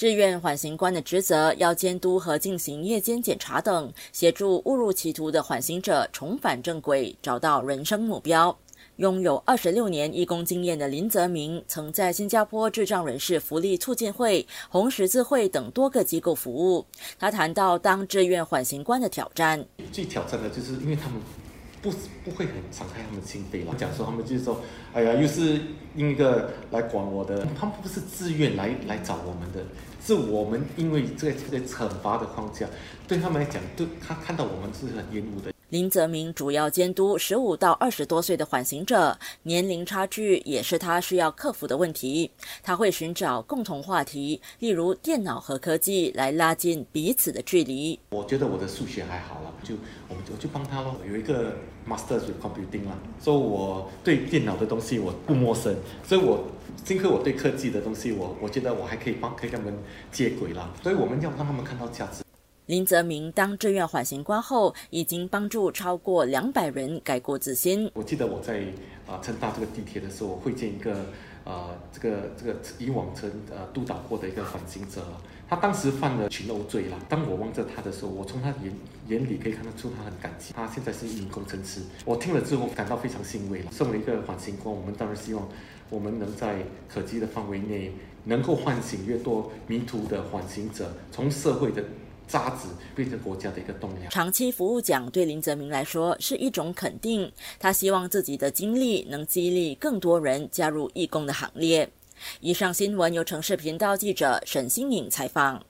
[0.00, 8.58] 志愿缓刑官的职责要监督和进行夜间检查等，协助误入歧途的缓刑者重返正轨，找到人生目标。
[8.96, 16.86] 拥有二十六年义工经验的林泽明，曾在新加坡智障人士福利促进会、红十字会等多个机构服务。
[17.18, 19.62] 他谈到当志愿缓刑官的挑战，
[19.92, 21.20] 最挑战的就是因为他们。
[21.82, 21.90] 不
[22.24, 24.60] 不会很敞开他们的心扉了，讲说他们就是说，
[24.92, 25.60] 哎呀，又是
[25.94, 29.64] 另一个来管我的，他们不是自愿来来找我们的，
[30.04, 32.66] 是我们因为这个这个惩罚的框架，
[33.08, 35.52] 对他们来讲，对他看到我们是很厌恶的。
[35.70, 42.28] 林泽明主要监督十五到二十多岁的缓刑者，年龄差距也是他需要克服的问题。
[42.60, 47.96] 他会寻找共同话题，例如电脑和科技，来拉近彼此的距离。
[48.10, 49.76] 我觉得我的数学还好了，就
[50.08, 50.96] 我们就就帮他咯。
[51.08, 51.56] 有一个
[51.88, 56.44] master's computing 啦，所以我对电脑的东西我不陌生，所以我
[56.84, 59.78] 今刻我对科技的东西，我我觉得我还可以帮可以跟他们
[60.10, 60.70] 接轨啦。
[60.82, 62.22] 所以我们要让他们看到价值。
[62.70, 67.90] 林泽明当志愿缓刑官后，已经帮助超过两百人改过自新。
[67.94, 68.60] 我记得我在
[69.08, 71.06] 啊乘搭这个地铁的时候，会见一个
[71.42, 75.04] 呃这个这个以往曾呃督导过的一个缓刑者，
[75.48, 76.96] 他当时犯了群殴罪了。
[77.08, 78.72] 当我望着他的时候，我从他眼
[79.08, 80.52] 眼里可以看得出他很感激。
[80.54, 83.72] 他现在是一名工程师，我听了之后感到非常欣慰了。
[83.72, 85.48] 身为一个缓刑官，我们当然希望
[85.88, 91.82] 我们能在可及的范围内，能够唤醒越多迷途的缓刑者，从社会的。
[92.30, 94.10] 渣子变成国家的一个栋梁。
[94.10, 101.90] 长期服务奖对林泽明来说是一种肯定，他希望自己的经历能激励更多人加入义工的行列。
[102.40, 105.64] 以上新闻由城市频道记者沈新颖采访。